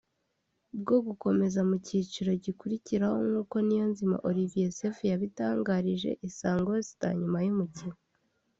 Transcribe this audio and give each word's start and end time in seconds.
bwo 0.79 0.97
gukomeza 1.07 1.59
mu 1.69 1.75
cyiciro 1.85 2.31
gikurikiraho 2.43 3.17
nkuko 3.27 3.55
Niyonzima 3.65 4.15
Olivier 4.29 4.71
Seif 4.77 4.97
yabitangarije 5.11 6.11
Isango 6.27 6.71
Star 6.89 7.13
nyuma 7.21 7.39
y’umukino 7.45 7.97